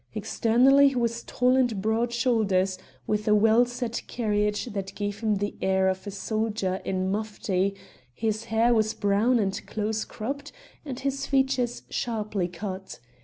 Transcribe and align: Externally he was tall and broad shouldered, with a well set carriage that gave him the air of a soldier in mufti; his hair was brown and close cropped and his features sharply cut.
Externally 0.15 0.87
he 0.87 0.95
was 0.95 1.21
tall 1.25 1.55
and 1.55 1.79
broad 1.79 2.11
shouldered, 2.11 2.71
with 3.05 3.27
a 3.27 3.35
well 3.35 3.65
set 3.67 4.01
carriage 4.07 4.65
that 4.73 4.95
gave 4.95 5.19
him 5.19 5.35
the 5.35 5.55
air 5.61 5.87
of 5.87 6.07
a 6.07 6.09
soldier 6.09 6.81
in 6.83 7.11
mufti; 7.11 7.75
his 8.11 8.45
hair 8.45 8.73
was 8.73 8.95
brown 8.95 9.37
and 9.37 9.63
close 9.67 10.03
cropped 10.03 10.51
and 10.83 11.01
his 11.01 11.27
features 11.27 11.83
sharply 11.91 12.47
cut. 12.47 12.99